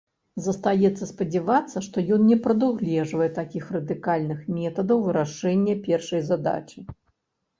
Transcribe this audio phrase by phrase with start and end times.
[0.43, 6.79] Застаецца спадзявацца, што ён не прадугледжвае такіх радыкальных метадаў вырашэння першай задачы.